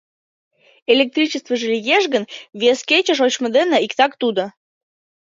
[0.93, 2.23] —Электричествыже лиеш гын,
[2.61, 4.43] вес кече шочмо дене иктак тудо.